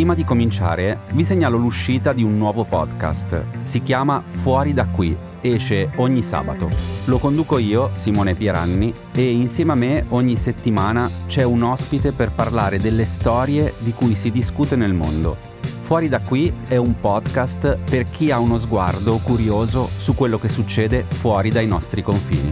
[0.00, 3.44] Prima di cominciare, vi segnalo l'uscita di un nuovo podcast.
[3.64, 6.70] Si chiama Fuori da qui, esce ogni sabato.
[7.04, 12.30] Lo conduco io, Simone Pieranni, e insieme a me ogni settimana c'è un ospite per
[12.30, 15.36] parlare delle storie di cui si discute nel mondo.
[15.82, 20.48] Fuori da qui è un podcast per chi ha uno sguardo curioso su quello che
[20.48, 22.48] succede fuori dai nostri confini.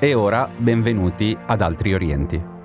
[0.00, 2.55] E ora benvenuti ad Altri Orienti.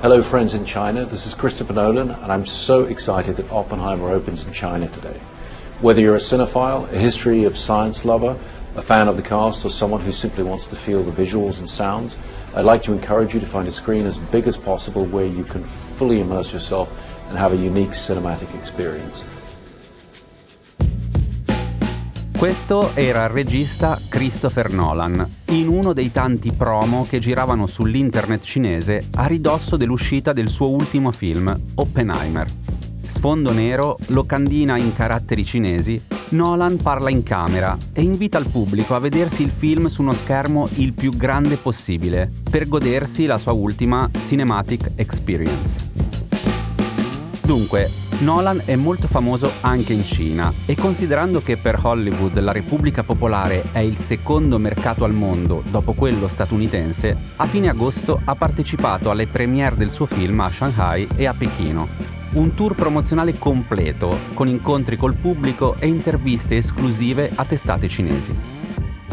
[0.00, 1.04] Hello, friends in China.
[1.04, 5.20] This is Christopher Nolan, and I'm so excited that Oppenheimer opens in China today.
[5.80, 8.38] Whether you're a cinephile, a history of science lover,
[8.76, 11.68] a fan of the cast, or someone who simply wants to feel the visuals and
[11.68, 12.16] sounds,
[12.54, 15.42] I'd like to encourage you to find a screen as big as possible where you
[15.42, 16.88] can fully immerse yourself
[17.28, 19.24] and have a unique cinematic experience.
[22.38, 29.08] Questo era il regista Christopher Nolan, in uno dei tanti promo che giravano sull'internet cinese
[29.16, 32.46] a ridosso dell'uscita del suo ultimo film, Oppenheimer.
[33.04, 39.00] Sfondo nero, locandina in caratteri cinesi, Nolan parla in camera e invita il pubblico a
[39.00, 44.08] vedersi il film su uno schermo il più grande possibile, per godersi la sua ultima
[44.28, 45.90] cinematic experience.
[47.42, 53.04] Dunque, Nolan è molto famoso anche in Cina e considerando che per Hollywood la Repubblica
[53.04, 59.10] Popolare è il secondo mercato al mondo dopo quello statunitense, a fine agosto ha partecipato
[59.10, 61.88] alle premiere del suo film a Shanghai e a Pechino.
[62.32, 68.34] Un tour promozionale completo, con incontri col pubblico e interviste esclusive a testate cinesi.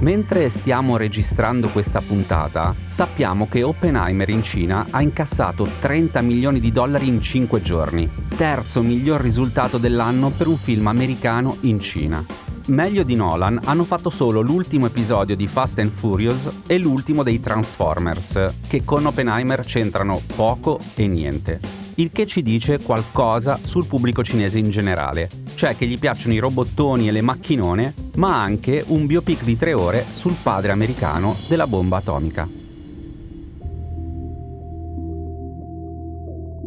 [0.02, 6.72] Mentre stiamo registrando questa puntata, sappiamo che Oppenheimer in Cina ha incassato 30 milioni di
[6.72, 12.24] dollari in 5 giorni, terzo miglior risultato dell'anno per un film americano in Cina.
[12.68, 17.40] Meglio di Nolan hanno fatto solo l'ultimo episodio di Fast and Furious e l'ultimo dei
[17.40, 24.24] Transformers, che con Oppenheimer c'entrano poco e niente il che ci dice qualcosa sul pubblico
[24.24, 29.06] cinese in generale, cioè che gli piacciono i robottoni e le macchinone, ma anche un
[29.06, 32.48] biopic di tre ore sul padre americano della bomba atomica.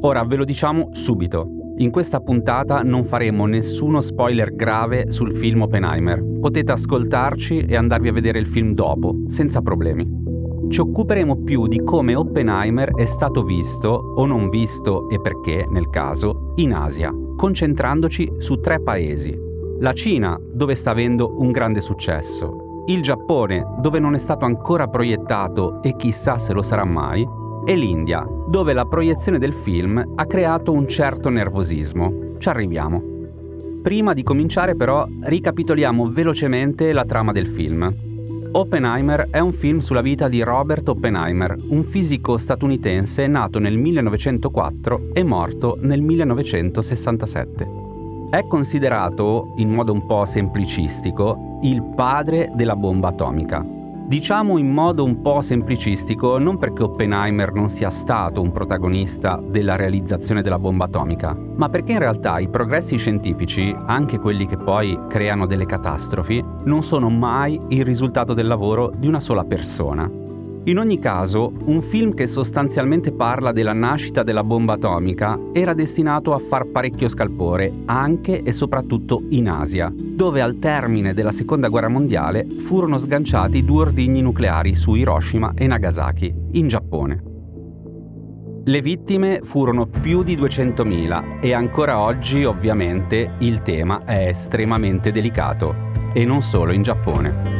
[0.01, 1.49] Ora ve lo diciamo subito.
[1.79, 6.23] In questa puntata non faremo nessuno spoiler grave sul film Oppenheimer.
[6.41, 10.27] Potete ascoltarci e andarvi a vedere il film dopo, senza problemi
[10.69, 15.89] ci occuperemo più di come Oppenheimer è stato visto o non visto e perché, nel
[15.89, 19.33] caso, in Asia, concentrandoci su tre paesi.
[19.79, 24.89] La Cina, dove sta avendo un grande successo, il Giappone, dove non è stato ancora
[24.89, 27.25] proiettato e chissà se lo sarà mai,
[27.65, 32.35] e l'India, dove la proiezione del film ha creato un certo nervosismo.
[32.39, 33.01] Ci arriviamo.
[33.83, 38.08] Prima di cominciare però ricapitoliamo velocemente la trama del film.
[38.51, 45.11] Oppenheimer è un film sulla vita di Robert Oppenheimer, un fisico statunitense nato nel 1904
[45.13, 47.69] e morto nel 1967.
[48.31, 53.78] È considerato, in modo un po' semplicistico, il padre della bomba atomica.
[54.09, 59.77] Diciamo in modo un po' semplicistico non perché Oppenheimer non sia stato un protagonista della
[59.77, 64.99] realizzazione della bomba atomica, ma perché in realtà i progressi scientifici, anche quelli che poi
[65.11, 70.18] creano delle catastrofi, non sono mai il risultato del lavoro di una sola persona.
[70.69, 76.35] In ogni caso, un film che sostanzialmente parla della nascita della bomba atomica era destinato
[76.35, 81.89] a far parecchio scalpore, anche e soprattutto in Asia, dove al termine della Seconda Guerra
[81.89, 87.23] Mondiale furono sganciati due ordigni nucleari su Hiroshima e Nagasaki, in Giappone.
[88.65, 95.75] Le vittime furono più di 200.000 e ancora oggi ovviamente il tema è estremamente delicato,
[96.13, 97.58] e non solo in Giappone.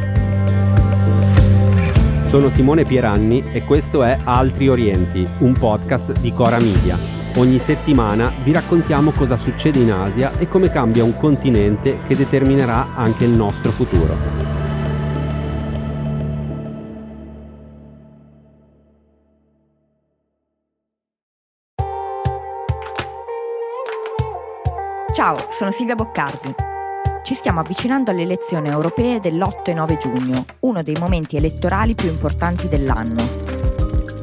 [2.29, 6.95] Sono Simone Pieranni e questo è Altri Orienti, un podcast di Cora Media.
[7.37, 12.93] Ogni settimana vi raccontiamo cosa succede in Asia e come cambia un continente che determinerà
[12.93, 14.15] anche il nostro futuro.
[25.11, 26.77] Ciao, sono Silvia Boccardi
[27.23, 32.09] ci stiamo avvicinando alle elezioni europee dell'8 e 9 giugno, uno dei momenti elettorali più
[32.09, 33.23] importanti dell'anno.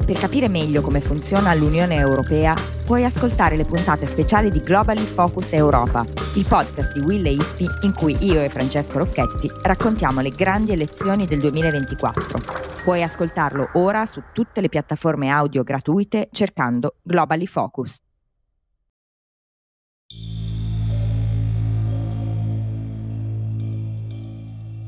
[0.07, 2.55] Per capire meglio come funziona l'Unione Europea,
[2.85, 6.07] puoi ascoltare le puntate speciali di Globally Focus Europa,
[6.37, 10.71] il podcast di Will e Ispi in cui io e Francesco Rocchetti raccontiamo le grandi
[10.71, 12.41] elezioni del 2024.
[12.85, 18.06] Puoi ascoltarlo ora su tutte le piattaforme audio gratuite cercando Globally Focus.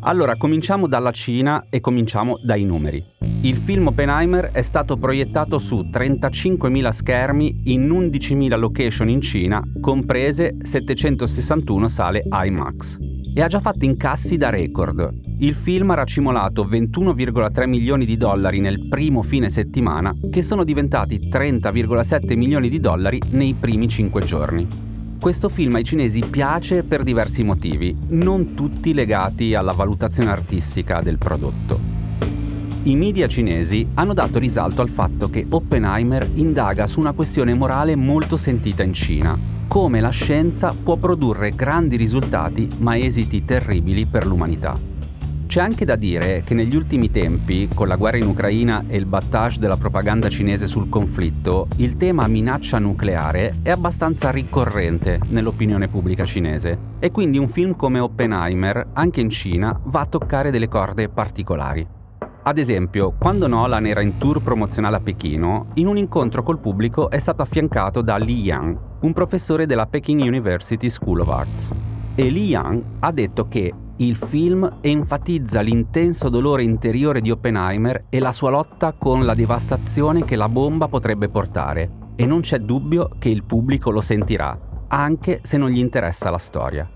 [0.01, 3.05] Allora, cominciamo dalla Cina e cominciamo dai numeri.
[3.43, 10.57] Il film Oppenheimer è stato proiettato su 35.000 schermi in 11.000 location in Cina, comprese
[10.61, 12.99] 761 sale IMAX.
[13.35, 15.37] E ha già fatto incassi da record.
[15.39, 21.29] Il film ha racimolato 21,3 milioni di dollari nel primo fine settimana, che sono diventati
[21.29, 24.88] 30,7 milioni di dollari nei primi 5 giorni.
[25.21, 31.19] Questo film ai cinesi piace per diversi motivi, non tutti legati alla valutazione artistica del
[31.19, 31.81] prodotto.
[32.85, 37.97] I media cinesi hanno dato risalto al fatto che Oppenheimer indaga su una questione morale
[37.97, 39.37] molto sentita in Cina,
[39.67, 44.88] come la scienza può produrre grandi risultati ma esiti terribili per l'umanità.
[45.49, 49.07] C'è anche da dire che negli ultimi tempi, con la guerra in Ucraina e il
[49.07, 56.27] battage della propaganda cinese sul conflitto, il tema minaccia nucleare è abbastanza ricorrente nell'opinione pubblica
[56.27, 61.09] cinese e quindi un film come Oppenheimer, anche in Cina, va a toccare delle corde
[61.09, 61.87] particolari.
[62.43, 67.09] Ad esempio, quando Nolan era in tour promozionale a Pechino, in un incontro col pubblico
[67.09, 71.73] è stato affiancato da Li Yang, un professore della Peking University School of Arts.
[72.15, 78.21] E Li Yang ha detto che il film enfatizza l'intenso dolore interiore di Oppenheimer e
[78.21, 83.11] la sua lotta con la devastazione che la bomba potrebbe portare, e non c'è dubbio
[83.19, 86.89] che il pubblico lo sentirà, anche se non gli interessa la storia.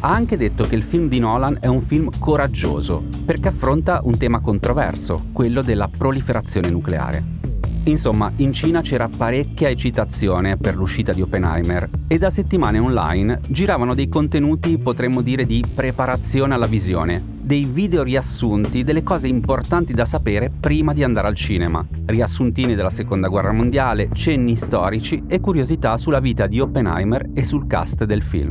[0.00, 4.16] Ha anche detto che il film di Nolan è un film coraggioso, perché affronta un
[4.16, 7.49] tema controverso, quello della proliferazione nucleare.
[7.87, 13.93] Insomma, in Cina c'era parecchia eccitazione per l'uscita di Oppenheimer e da settimane online giravano
[13.93, 20.03] dei contenuti, potremmo dire, di preparazione alla visione, dei video riassunti delle cose importanti da
[20.03, 25.95] sapere prima di andare al cinema, riassuntini della Seconda Guerra Mondiale, cenni storici e curiosità
[25.97, 28.49] sulla vita di Oppenheimer e sul cast del film.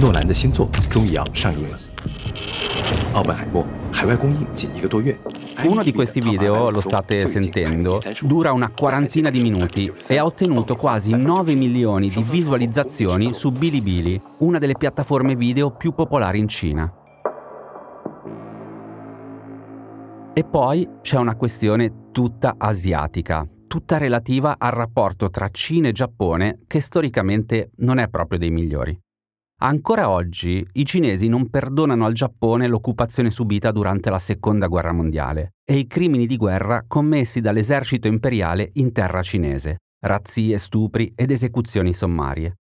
[0.00, 1.78] 诺兰的新作终于要上映了，
[3.12, 5.14] 奥本海默海外公映仅一个多月。
[5.61, 10.75] Uno di questi video, lo state sentendo, dura una quarantina di minuti e ha ottenuto
[10.75, 16.93] quasi 9 milioni di visualizzazioni su Bilibili, una delle piattaforme video più popolari in Cina.
[20.33, 26.61] E poi c'è una questione tutta asiatica, tutta relativa al rapporto tra Cina e Giappone
[26.67, 28.99] che storicamente non è proprio dei migliori.
[29.63, 35.53] Ancora oggi i cinesi non perdonano al Giappone l'occupazione subita durante la Seconda Guerra Mondiale
[35.63, 41.93] e i crimini di guerra commessi dall'esercito imperiale in terra cinese, razzie, stupri ed esecuzioni
[41.93, 42.55] sommarie.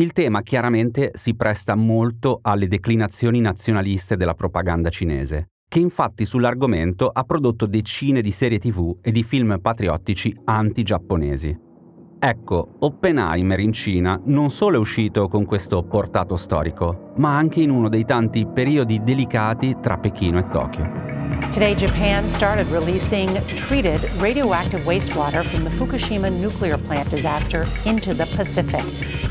[0.00, 7.08] Il tema chiaramente si presta molto alle declinazioni nazionaliste della propaganda cinese, che infatti sull'argomento
[7.08, 11.72] ha prodotto decine di serie tv e di film patriottici anti-giapponesi.
[12.26, 17.68] Ecco, Oppenheimer in Cina non solo è uscito con questo portato storico, ma anche in
[17.68, 21.33] uno dei tanti periodi delicati tra Pechino e Tokyo.
[21.52, 28.26] Today, Japan started releasing treated radioactive wastewater from the Fukushima nuclear plant disaster into the
[28.36, 28.84] Pacific.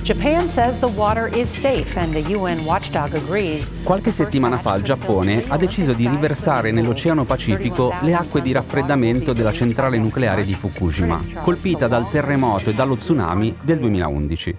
[0.03, 3.71] Japan says the water is safe and the UN watchdog agrees.
[3.83, 9.33] Qualche settimana fa il Giappone ha deciso di riversare nell'Oceano Pacifico le acque di raffreddamento
[9.33, 14.55] della centrale nucleare di Fukushima, colpita dal terremoto e dallo tsunami del 2011.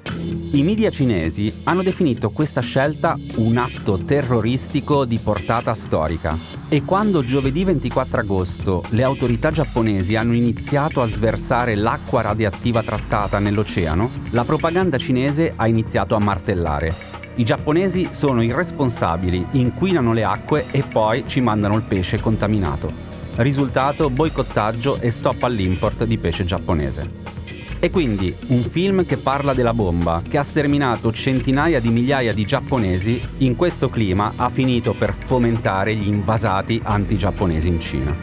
[0.53, 7.23] I media cinesi hanno definito questa scelta un atto terroristico di portata storica e quando
[7.23, 14.45] giovedì 24 agosto le autorità giapponesi hanno iniziato a sversare l'acqua radioattiva trattata nell'oceano, la
[14.45, 16.93] propaganda cinese ha iniziato a martellare.
[17.37, 22.91] I giapponesi sono irresponsabili, inquinano le acque e poi ci mandano il pesce contaminato.
[23.37, 27.34] Risultato boicottaggio e stop all'import di pesce giapponese.
[27.85, 32.47] E quindi un film che parla della bomba, che ha sterminato centinaia di migliaia di
[32.47, 38.17] giapponesi, in questo clima ha finito per fomentare gli invasati anti-giapponesi in Cina.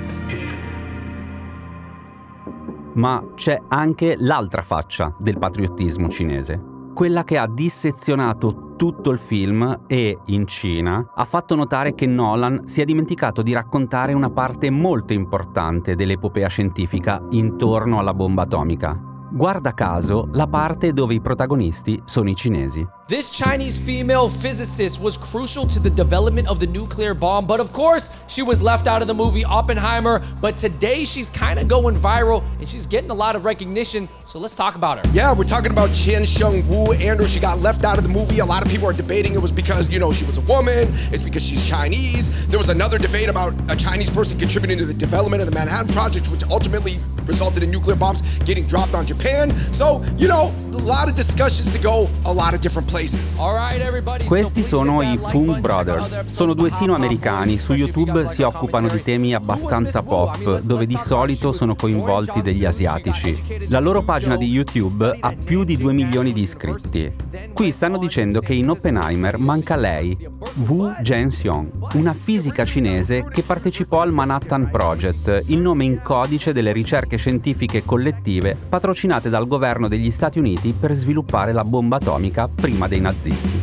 [2.95, 6.59] Ma c'è anche l'altra faccia del patriottismo cinese,
[6.95, 12.61] quella che ha dissezionato tutto il film e, in Cina, ha fatto notare che Nolan
[12.65, 19.09] si è dimenticato di raccontare una parte molto importante dell'epopea scientifica intorno alla bomba atomica,
[19.33, 22.85] Guarda caso la parte dove i protagonisti sono i cinesi.
[23.11, 27.73] This Chinese female physicist was crucial to the development of the nuclear bomb, but of
[27.73, 30.23] course, she was left out of the movie Oppenheimer.
[30.39, 34.07] But today, she's kind of going viral and she's getting a lot of recognition.
[34.23, 35.11] So let's talk about her.
[35.13, 36.93] Yeah, we're talking about Chen Sheng Wu.
[36.93, 38.39] Andrew, she got left out of the movie.
[38.39, 40.87] A lot of people are debating it was because, you know, she was a woman,
[41.11, 42.47] it's because she's Chinese.
[42.47, 45.93] There was another debate about a Chinese person contributing to the development of the Manhattan
[45.93, 49.51] Project, which ultimately resulted in nuclear bombs getting dropped on Japan.
[49.73, 53.00] So, you know, a lot of discussions to go a lot of different places.
[54.27, 56.25] Questi sono i Fung Brothers.
[56.27, 57.57] Sono due sino-americani.
[57.57, 63.65] Su YouTube si occupano di temi abbastanza pop, dove di solito sono coinvolti degli asiatici.
[63.69, 67.11] La loro pagina di YouTube ha più di 2 milioni di iscritti.
[67.53, 70.17] Qui stanno dicendo che in Oppenheimer manca lei,
[70.67, 76.71] Wu Zhenxiong, una fisica cinese che partecipò al Manhattan Project, il nome in codice delle
[76.71, 82.87] ricerche scientifiche collettive patrocinate dal governo degli Stati Uniti per sviluppare la bomba atomica prima
[82.87, 83.59] dei nazisti.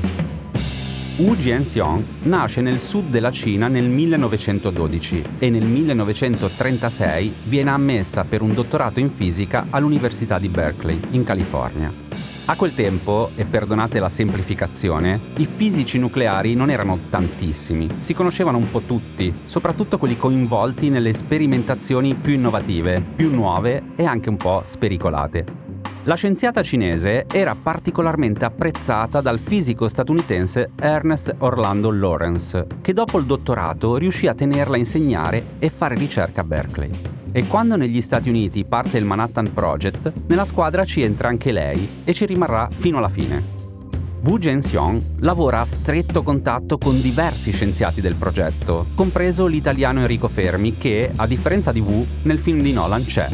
[1.19, 8.41] Wu Jianxiong nasce nel sud della Cina nel 1912 e nel 1936 viene ammessa per
[8.41, 12.08] un dottorato in fisica all'Università di Berkeley, in California.
[12.51, 18.57] A quel tempo, e perdonate la semplificazione, i fisici nucleari non erano tantissimi, si conoscevano
[18.57, 24.39] un po' tutti, soprattutto quelli coinvolti nelle sperimentazioni più innovative, più nuove e anche un
[24.39, 25.45] po' spericolate.
[26.05, 33.27] La scienziata cinese era particolarmente apprezzata dal fisico statunitense Ernest Orlando Lawrence, che dopo il
[33.27, 37.18] dottorato riuscì a tenerla a insegnare e fare ricerca a Berkeley.
[37.31, 42.03] E quando negli Stati Uniti parte il Manhattan Project, nella squadra ci entra anche lei
[42.05, 43.57] e ci rimarrà fino alla fine.
[44.25, 50.77] Wu Zhenxiong lavora a stretto contatto con diversi scienziati del progetto, compreso l'italiano Enrico Fermi
[50.77, 53.29] che, a differenza di Wu, nel film di Nolan c'è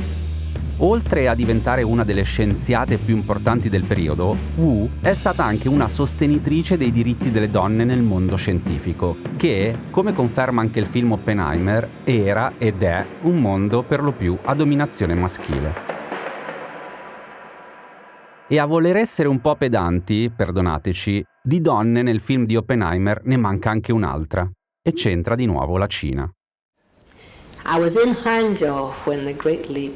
[0.79, 5.87] Oltre a diventare una delle scienziate più importanti del periodo, Wu è stata anche una
[5.87, 11.89] sostenitrice dei diritti delle donne nel mondo scientifico, che, come conferma anche il film Oppenheimer,
[12.03, 15.93] era ed è un mondo per lo più a dominazione maschile.
[18.49, 23.37] E a voler essere un po' pedanti, perdonateci, di donne nel film di Oppenheimer ne
[23.37, 24.51] manca anche un'altra,
[24.83, 26.29] e c'entra di nuovo la Cina.
[27.67, 29.93] I was in Hangzhou when the Great Leap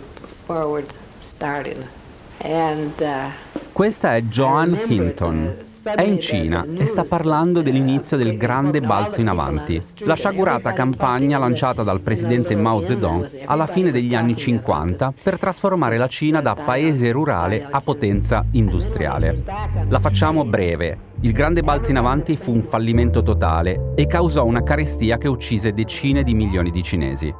[2.38, 3.32] Uh,
[3.72, 5.56] Questa è Joan Hinton.
[5.94, 11.38] È in Cina e sta parlando dell'inizio del grande balzo in avanti, la sciagurata campagna
[11.38, 16.54] lanciata dal presidente Mao Zedong alla fine degli anni 50 per trasformare la Cina da
[16.54, 19.44] paese rurale a potenza industriale.
[19.88, 21.06] La facciamo breve.
[21.20, 25.72] Il grande balzo in avanti fu un fallimento totale e causò una carestia che uccise
[25.72, 27.34] decine di milioni di cinesi.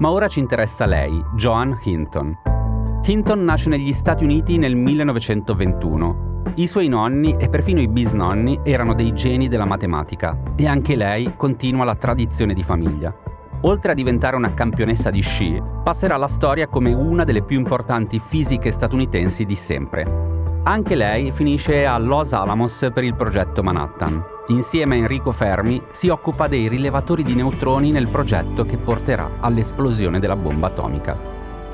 [0.00, 2.34] Ma ora ci interessa lei, Joan Hinton.
[3.04, 6.42] Hinton nasce negli Stati Uniti nel 1921.
[6.54, 11.34] I suoi nonni e perfino i bisnonni erano dei geni della matematica e anche lei
[11.36, 13.14] continua la tradizione di famiglia.
[13.62, 18.18] Oltre a diventare una campionessa di sci, passerà alla storia come una delle più importanti
[18.18, 20.62] fisiche statunitensi di sempre.
[20.62, 24.38] Anche lei finisce a Los Alamos per il progetto Manhattan.
[24.50, 30.18] Insieme a Enrico Fermi si occupa dei rilevatori di neutroni nel progetto che porterà all'esplosione
[30.18, 31.16] della bomba atomica.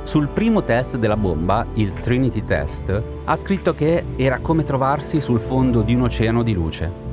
[0.03, 5.41] Sul primo test della bomba, il Trinity Test, ha scritto che era come trovarsi sul
[5.41, 7.05] fondo di un oceano di luce.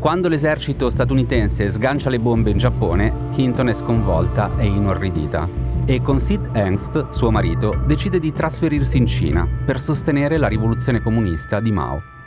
[0.00, 5.48] Quando l'esercito statunitense sgancia le bombe in Giappone, Hinton è sconvolta e inorridita
[5.86, 11.00] e con Sid Engst, suo marito, decide di trasferirsi in Cina per sostenere la rivoluzione
[11.00, 12.18] comunista di Mao.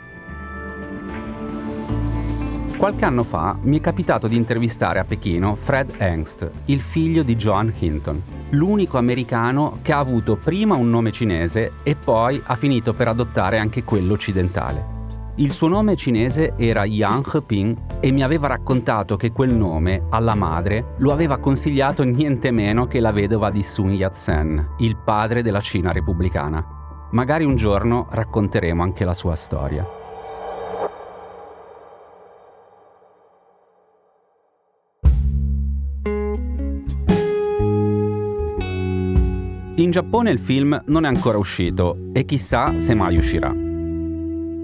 [2.76, 7.36] Qualche anno fa mi è capitato di intervistare a Pechino Fred Engst, il figlio di
[7.36, 12.92] Joan Hinton, l'unico americano che ha avuto prima un nome cinese e poi ha finito
[12.92, 14.92] per adottare anche quello occidentale.
[15.36, 20.34] Il suo nome cinese era Yang Ping e mi aveva raccontato che quel nome, alla
[20.34, 25.60] madre, lo aveva consigliato niente meno che la vedova di Sun Yat-sen, il padre della
[25.60, 27.08] Cina repubblicana.
[27.12, 30.02] Magari un giorno racconteremo anche la sua storia.
[39.76, 43.52] In Giappone il film non è ancora uscito e chissà se mai uscirà.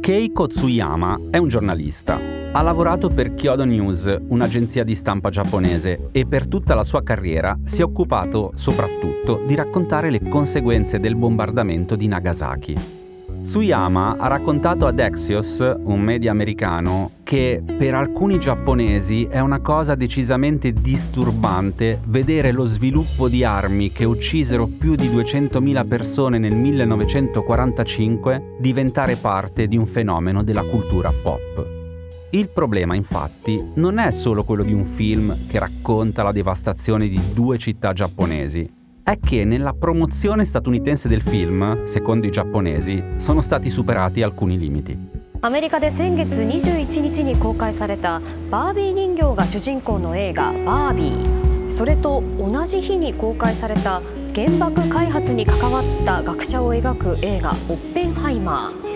[0.00, 2.16] Keiko Tsuyama è un giornalista.
[2.52, 7.58] Ha lavorato per Kyodo News, un'agenzia di stampa giapponese, e per tutta la sua carriera
[7.60, 13.00] si è occupato soprattutto di raccontare le conseguenze del bombardamento di Nagasaki.
[13.42, 19.94] Tsuyama ha raccontato ad Axios, un media americano, che per alcuni giapponesi è una cosa
[19.94, 28.56] decisamente disturbante vedere lo sviluppo di armi che uccisero più di 200.000 persone nel 1945
[28.61, 31.78] diventare parte di un fenomeno della cultura pop.
[32.32, 37.20] Il problema infatti non è solo quello di un film che racconta la devastazione di
[37.32, 38.73] due città giapponesi,
[39.12, 44.96] è che nella promozione statunitense del film, secondo i giapponesi, sono stati superati alcuni limiti.
[45.42, 54.02] アメリカで先月21日に公開されたバービー人形が主人公の映画「バービー」それと同じ日に公開された
[54.34, 58.88] 原爆開発に関わった学者を描く映画「オッペンハイマー」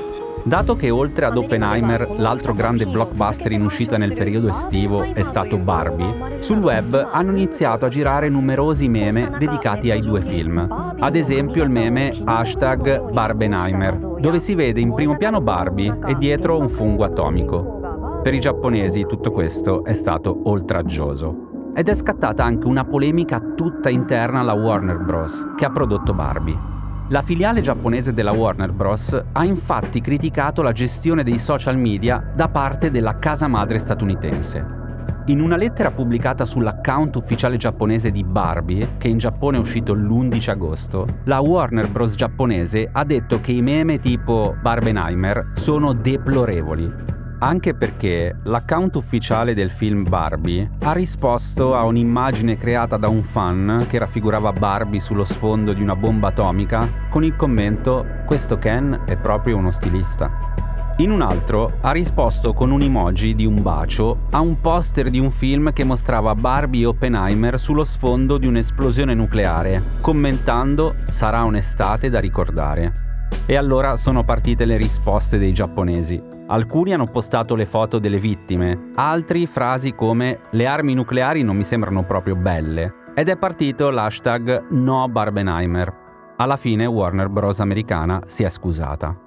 [0.47, 5.57] Dato che oltre ad Oppenheimer l'altro grande blockbuster in uscita nel periodo estivo è stato
[5.57, 10.95] Barbie, sul web hanno iniziato a girare numerosi meme dedicati ai due film.
[10.99, 16.59] Ad esempio il meme hashtag Barbenheimer, dove si vede in primo piano Barbie e dietro
[16.59, 18.21] un fungo atomico.
[18.23, 21.73] Per i giapponesi tutto questo è stato oltraggioso.
[21.75, 26.74] Ed è scattata anche una polemica tutta interna alla Warner Bros., che ha prodotto Barbie.
[27.09, 29.23] La filiale giapponese della Warner Bros.
[29.33, 34.83] ha infatti criticato la gestione dei social media da parte della casa madre statunitense.
[35.27, 40.51] In una lettera pubblicata sull'account ufficiale giapponese di Barbie, che in Giappone è uscito l'11
[40.51, 42.15] agosto, la Warner Bros.
[42.15, 47.13] giapponese ha detto che i meme tipo Barbenheimer sono deplorevoli
[47.45, 53.85] anche perché l'account ufficiale del film Barbie ha risposto a un'immagine creata da un fan
[53.87, 59.19] che raffigurava Barbie sullo sfondo di una bomba atomica con il commento questo Ken è
[59.19, 60.53] proprio uno stilista.
[60.99, 65.19] In un altro ha risposto con un emoji di un bacio a un poster di
[65.19, 72.21] un film che mostrava Barbie Oppenheimer sullo sfondo di un'esplosione nucleare, commentando sarà un'estate da
[72.21, 73.29] ricordare.
[73.45, 76.34] E allora sono partite le risposte dei giapponesi.
[76.47, 81.65] Alcuni hanno postato le foto delle vittime, altri frasi come le armi nucleari non mi
[81.65, 83.13] sembrano proprio belle.
[83.15, 86.03] Ed è partito l'hashtag No Barbenheimer.
[86.37, 87.61] Alla fine Warner Bros.
[87.61, 89.19] americana si è scusata.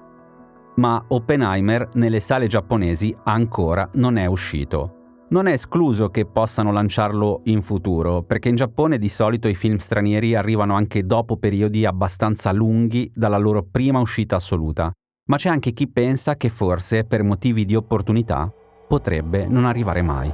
[0.76, 4.92] Ma Oppenheimer nelle sale giapponesi ancora non è uscito.
[5.30, 9.78] Non è escluso che possano lanciarlo in futuro, perché in Giappone di solito i film
[9.78, 14.92] stranieri arrivano anche dopo periodi abbastanza lunghi dalla loro prima uscita assoluta,
[15.28, 18.50] ma c'è anche chi pensa che forse per motivi di opportunità
[18.86, 20.32] potrebbe non arrivare mai.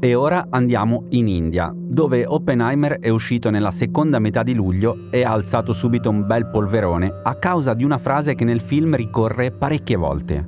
[0.00, 5.24] E ora andiamo in India, dove Oppenheimer è uscito nella seconda metà di luglio e
[5.24, 9.50] ha alzato subito un bel polverone a causa di una frase che nel film ricorre
[9.50, 10.46] parecchie volte.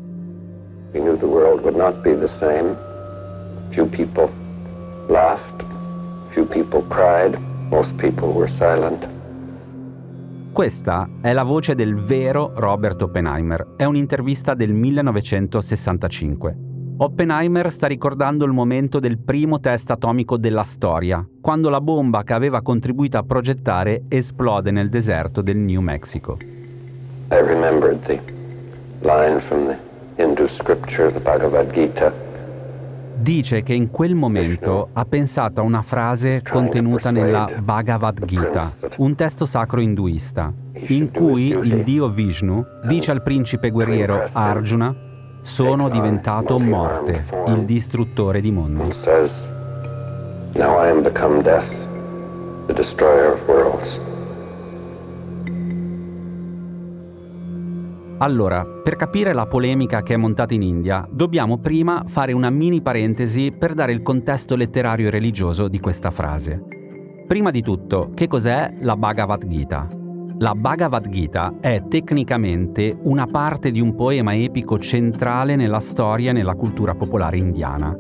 [0.92, 2.76] We knew the world would not be the same.
[3.70, 4.31] Few people
[5.09, 5.64] laughed,
[6.37, 7.38] Few people cried,
[7.70, 9.09] most people were silent.
[10.53, 13.68] Questa è la voce del vero Robert Oppenheimer.
[13.75, 16.57] È un'intervista del 1965.
[16.99, 22.35] Oppenheimer sta ricordando il momento del primo test atomico della storia, quando la bomba che
[22.35, 26.37] aveva contribuito a progettare esplode nel deserto del New Mexico.
[27.31, 28.20] I remembered the
[29.01, 29.79] line from the
[30.22, 32.12] Hindu scripture, the Bhagavad Gita,
[33.18, 39.14] dice che in quel momento ha pensato a una frase contenuta nella Bhagavad Gita, un
[39.14, 40.52] testo sacro induista,
[40.88, 44.94] in cui il dio Vishnu dice al principe guerriero Arjuna
[45.40, 48.88] sono diventato morte, il distruttore di mondi.
[50.55, 51.68] Now I am become death,
[52.66, 54.00] the destroyer of worlds.
[58.18, 62.81] Allora, per capire la polemica che è montata in India, dobbiamo prima fare una mini
[62.81, 66.62] parentesi per dare il contesto letterario e religioso di questa frase.
[67.26, 69.88] Prima di tutto, che cos'è la Bhagavad Gita?
[70.38, 76.33] La Bhagavad Gita è tecnicamente una parte di un poema epico centrale nella storia e
[76.33, 77.94] nella cultura popolare indiana.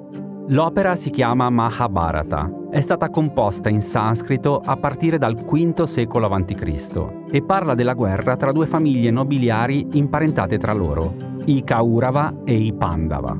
[0.48, 2.48] L'opera si chiama Mahabharata.
[2.70, 7.06] È stata composta in sanscrito a partire dal V secolo a.C.
[7.32, 11.14] e parla della guerra tra due famiglie nobiliari imparentate tra loro,
[11.46, 13.36] i Kaurava e i Pandava.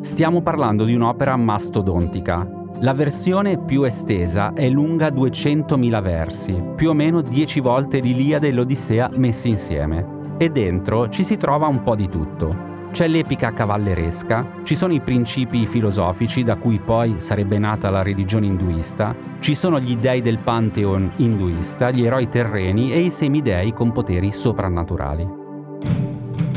[0.00, 2.48] Stiamo parlando di un'opera mastodontica.
[2.80, 8.52] La versione più estesa è lunga 200.000 versi, più o meno 10 volte l'Iliade e
[8.52, 10.34] l'Odissea messi insieme.
[10.38, 15.02] E dentro ci si trova un po' di tutto c'è l'epica cavalleresca, ci sono i
[15.02, 20.38] principi filosofici da cui poi sarebbe nata la religione induista, ci sono gli dei del
[20.38, 25.28] pantheon induista, gli eroi terreni e i semidei con poteri soprannaturali.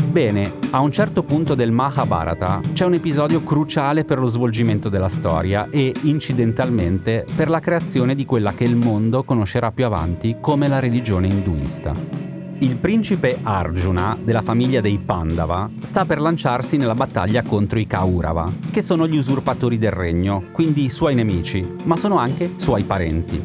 [0.09, 5.09] Bene, a un certo punto del Mahabharata c'è un episodio cruciale per lo svolgimento della
[5.09, 10.69] storia e, incidentalmente, per la creazione di quella che il mondo conoscerà più avanti come
[10.69, 12.38] la religione induista.
[12.61, 18.51] Il principe Arjuna, della famiglia dei Pandava, sta per lanciarsi nella battaglia contro i Kaurava,
[18.69, 23.41] che sono gli usurpatori del regno, quindi i suoi nemici, ma sono anche suoi parenti.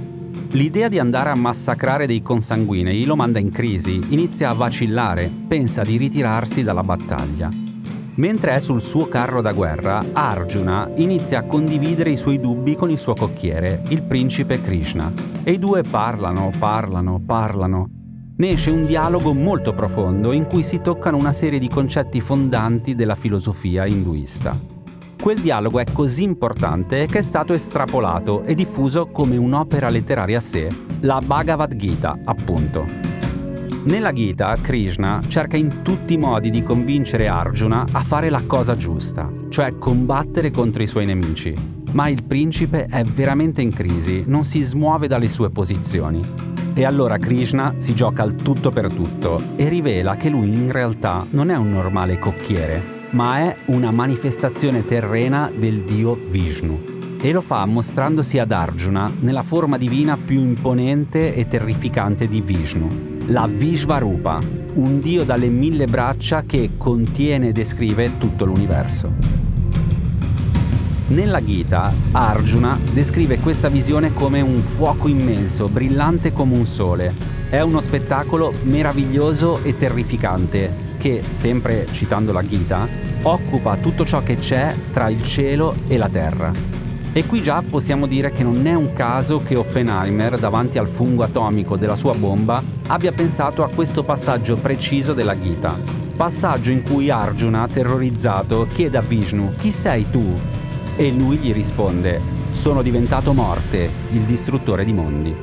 [0.50, 5.82] L'idea di andare a massacrare dei consanguinei lo manda in crisi, inizia a vacillare, pensa
[5.82, 7.48] di ritirarsi dalla battaglia.
[8.16, 12.90] Mentre è sul suo carro da guerra, Arjuna inizia a condividere i suoi dubbi con
[12.90, 15.12] il suo cocchiere, il principe Krishna.
[15.44, 17.88] E i due parlano, parlano, parlano,
[18.36, 22.94] ne esce un dialogo molto profondo in cui si toccano una serie di concetti fondanti
[22.94, 24.52] della filosofia induista.
[25.20, 30.40] Quel dialogo è così importante che è stato estrapolato e diffuso come un'opera letteraria a
[30.40, 30.68] sé,
[31.00, 32.84] la Bhagavad Gita, appunto.
[33.84, 38.76] Nella Gita, Krishna cerca in tutti i modi di convincere Arjuna a fare la cosa
[38.76, 41.83] giusta, cioè combattere contro i suoi nemici.
[41.94, 46.20] Ma il principe è veramente in crisi, non si smuove dalle sue posizioni.
[46.74, 51.24] E allora Krishna si gioca al tutto per tutto e rivela che lui in realtà
[51.30, 57.16] non è un normale cocchiere, ma è una manifestazione terrena del dio Vishnu.
[57.20, 63.18] E lo fa mostrandosi ad Arjuna nella forma divina più imponente e terrificante di Vishnu,
[63.26, 64.40] la Vishvarupa,
[64.74, 69.43] un dio dalle mille braccia che contiene e descrive tutto l'universo.
[71.06, 77.12] Nella Gita, Arjuna descrive questa visione come un fuoco immenso, brillante come un sole.
[77.50, 82.88] È uno spettacolo meraviglioso e terrificante che, sempre citando la Gita,
[83.20, 86.50] occupa tutto ciò che c'è tra il cielo e la terra.
[87.12, 91.22] E qui già possiamo dire che non è un caso che Oppenheimer, davanti al fungo
[91.22, 95.78] atomico della sua bomba, abbia pensato a questo passaggio preciso della Gita.
[96.16, 100.53] Passaggio in cui Arjuna, terrorizzato, chiede a Vishnu chi sei tu?
[100.96, 105.34] E lui gli risponde sono diventato morte, il distruttore di mondi.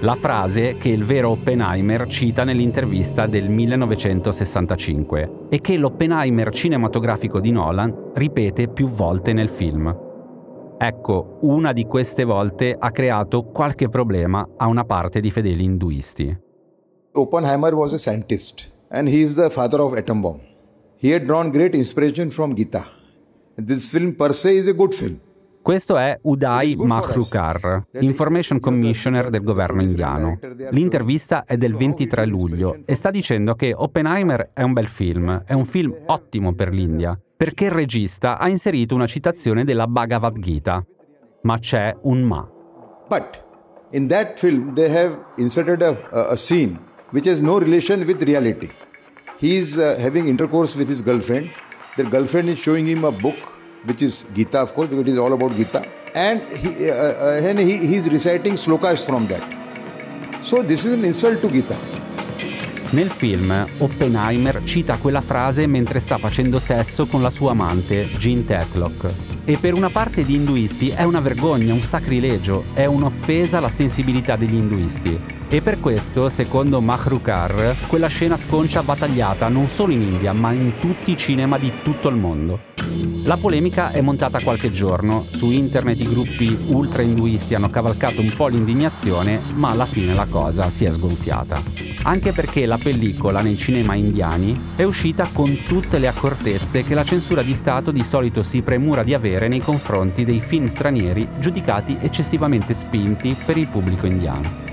[0.00, 7.50] La frase che il vero Oppenheimer cita nell'intervista del 1965 e che l'Oppenheimer cinematografico di
[7.50, 9.94] Nolan ripete più volte nel film.
[10.78, 16.36] Ecco, una di queste volte ha creato qualche problema a una parte di fedeli induisti.
[17.12, 20.40] Oppenheimer was a scientist and he is the father of atom bomb.
[20.96, 22.98] He had drawn great inspiration from Gita.
[25.62, 30.38] Questo è Uday Mahrukar, Information Commissioner del governo indiano.
[30.70, 35.52] L'intervista è del 23 luglio e sta dicendo che Oppenheimer è un bel film, è
[35.52, 40.84] un film ottimo per l'India, perché il regista ha inserito una citazione della Bhagavad Gita.
[41.42, 42.48] Ma c'è un ma.
[43.08, 43.44] But
[43.90, 46.78] in that film they have inserted a, a scene
[47.10, 48.70] which has no relation with reality.
[49.38, 51.50] He is uh, having intercourse with his girlfriend.
[52.00, 55.18] Their girlfriend is showing him a book which is Gita, of course, because it is
[55.18, 55.86] all about Gita.
[56.14, 59.42] And he, uh, uh, he, he is reciting slokas from that.
[60.42, 61.76] So this is an insult to Gita.
[62.92, 68.46] Nel film, Oppenheimer cita quella frase mentre sta facendo sesso con la sua amante, Jean
[68.46, 69.12] Tetlock.
[69.44, 74.36] E per una parte di induisti è una vergogna, un sacrilegio, è un'offesa alla sensibilità
[74.36, 75.39] degli induisti.
[75.52, 80.52] E per questo, secondo Mahrukar, quella scena sconcia va tagliata non solo in India, ma
[80.52, 82.60] in tutti i cinema di tutto il mondo.
[83.24, 88.46] La polemica è montata qualche giorno, su internet i gruppi ultra-induisti hanno cavalcato un po'
[88.46, 91.60] l'indignazione, ma alla fine la cosa si è sgonfiata.
[92.04, 97.04] Anche perché la pellicola nei cinema indiani è uscita con tutte le accortezze che la
[97.04, 101.98] censura di Stato di solito si premura di avere nei confronti dei film stranieri giudicati
[102.00, 104.69] eccessivamente spinti per il pubblico indiano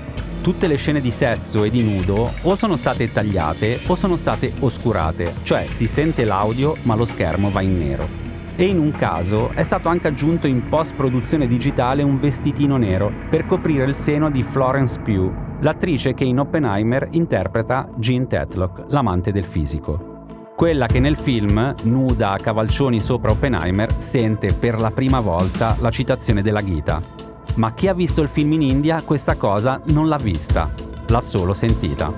[0.48, 4.54] tutte le scene di sesso e di nudo o sono state tagliate o sono state
[4.60, 8.08] oscurate, cioè si sente l'audio ma lo schermo va in nero.
[8.56, 13.44] E in un caso è stato anche aggiunto in post-produzione digitale un vestitino nero per
[13.44, 19.44] coprire il seno di Florence Pugh, l'attrice che in Oppenheimer interpreta Jean Tetlock, l'amante del
[19.44, 20.16] fisico.
[20.56, 25.90] Quella che nel film, nuda a cavalcioni sopra Oppenheimer, sente per la prima volta la
[25.90, 30.16] citazione della Gita, ma chi ha visto il film in India questa cosa non l'ha
[30.16, 30.72] vista,
[31.06, 32.12] l'ha solo sentita.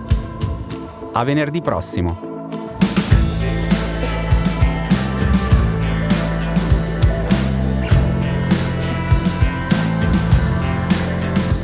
[1.12, 2.28] A venerdì prossimo.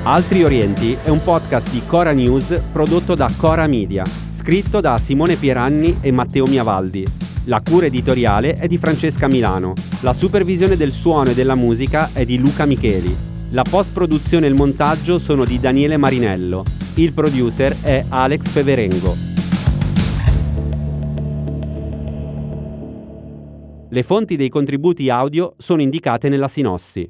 [0.08, 5.34] Altri Orienti è un podcast di Cora News prodotto da Cora Media, scritto da Simone
[5.34, 7.04] Pieranni e Matteo Miavaldi.
[7.46, 9.72] La cura editoriale è di Francesca Milano.
[10.02, 13.25] La supervisione del suono e della musica è di Luca Micheli.
[13.50, 16.64] La post-produzione e il montaggio sono di Daniele Marinello.
[16.96, 19.16] Il producer è Alex Peverengo.
[23.88, 27.08] Le fonti dei contributi audio sono indicate nella sinossi.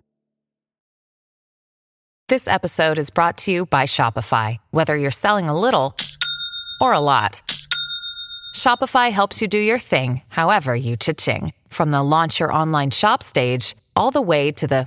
[2.27, 4.59] This episode is brought to you by Shopify.
[4.73, 5.95] Whether you're selling a little
[6.81, 7.41] or a lot,
[8.55, 11.55] Shopify helps you do your thing, however you cha-ching.
[11.69, 14.87] From the launch your online shop stage all the way to the